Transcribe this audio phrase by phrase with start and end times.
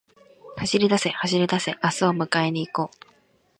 [0.57, 3.05] 走りだせ、走りだせ、明日を迎えに行こう